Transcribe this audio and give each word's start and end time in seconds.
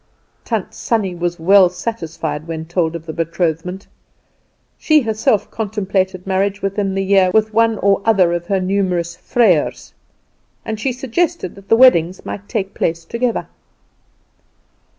Tant 0.43 0.73
Sannie 0.73 1.13
was 1.13 1.37
well 1.39 1.69
satisfied 1.69 2.47
when 2.47 2.65
told 2.65 2.95
of 2.95 3.05
the 3.05 3.13
betrothment. 3.13 3.85
She 4.79 5.01
herself 5.01 5.51
contemplated 5.51 6.25
marriage 6.25 6.63
within 6.63 6.95
the 6.95 7.03
year 7.03 7.29
with 7.29 7.53
one 7.53 7.77
or 7.77 8.01
other 8.03 8.33
of 8.33 8.47
her 8.47 8.59
numerous 8.59 9.15
vrijers, 9.15 9.93
and 10.65 10.79
she 10.79 10.91
suggested 10.91 11.53
that 11.53 11.69
the 11.69 11.75
weddings 11.77 12.25
might 12.25 12.49
take 12.49 12.73
place 12.73 13.05
together. 13.05 13.45